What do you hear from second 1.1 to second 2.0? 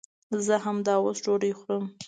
ډوډۍ خورم